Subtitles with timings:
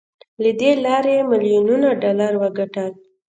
[0.43, 2.91] له دې لارې يې ميليونونه ډالر وګټل.